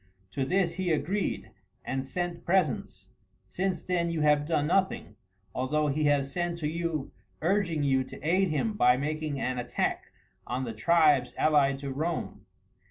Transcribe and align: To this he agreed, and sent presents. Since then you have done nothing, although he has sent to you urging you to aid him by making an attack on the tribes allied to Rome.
To 0.31 0.45
this 0.45 0.73
he 0.77 0.91
agreed, 0.91 1.51
and 1.85 2.03
sent 2.03 2.43
presents. 2.43 3.11
Since 3.49 3.83
then 3.83 4.09
you 4.09 4.21
have 4.21 4.47
done 4.47 4.65
nothing, 4.65 5.15
although 5.53 5.89
he 5.89 6.05
has 6.05 6.31
sent 6.31 6.57
to 6.57 6.67
you 6.67 7.11
urging 7.43 7.83
you 7.83 8.03
to 8.05 8.19
aid 8.27 8.47
him 8.47 8.73
by 8.73 8.97
making 8.97 9.39
an 9.39 9.59
attack 9.59 10.05
on 10.47 10.63
the 10.63 10.73
tribes 10.73 11.35
allied 11.37 11.77
to 11.81 11.91
Rome. 11.93 12.47